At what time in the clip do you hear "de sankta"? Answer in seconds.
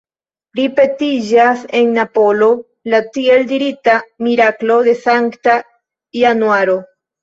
4.91-5.59